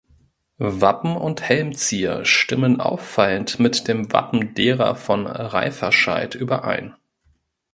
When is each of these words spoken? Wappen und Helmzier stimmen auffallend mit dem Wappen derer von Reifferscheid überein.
Wappen 0.57 1.15
und 1.15 1.43
Helmzier 1.43 2.25
stimmen 2.25 2.81
auffallend 2.81 3.59
mit 3.59 3.87
dem 3.87 4.11
Wappen 4.11 4.55
derer 4.55 4.95
von 4.95 5.27
Reifferscheid 5.27 6.33
überein. 6.33 6.95